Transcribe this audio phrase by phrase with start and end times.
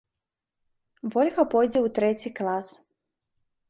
[1.17, 2.67] Вольга пойдзе ў трэці клас.